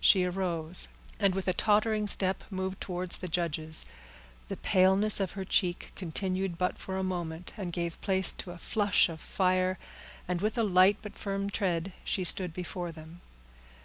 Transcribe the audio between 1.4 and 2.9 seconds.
a tottering step moved